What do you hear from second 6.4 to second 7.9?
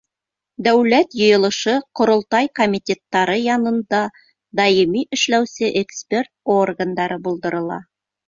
органдары булдырыла.